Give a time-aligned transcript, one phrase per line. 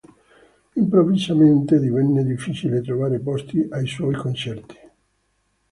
[0.77, 4.75] Improvvisamente divenne difficile trovare posti ai suoi concerti.